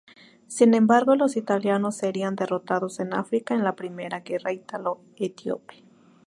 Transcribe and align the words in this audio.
Sin 0.47 0.73
embargo 0.73 1.15
los 1.15 1.37
italianos 1.37 1.95
serían 1.97 2.35
derrotados 2.35 2.99
en 2.99 3.13
África 3.13 3.53
en 3.53 3.63
la 3.63 3.75
Primera 3.75 4.21
guerra 4.21 4.51
ítalo-etíope. 4.51 5.83